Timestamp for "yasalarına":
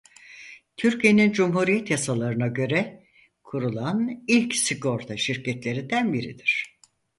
1.91-2.47